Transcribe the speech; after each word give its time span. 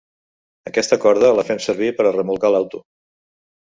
Aquesta 0.71 0.99
corda, 1.05 1.31
la 1.41 1.45
fem 1.51 1.63
servir 1.69 1.93
per 2.01 2.09
a 2.09 2.17
remolcar 2.19 2.55
l'auto. 2.57 2.87